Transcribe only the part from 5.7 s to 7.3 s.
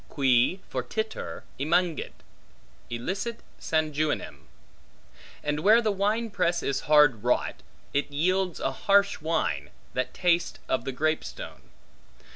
the wine press is hard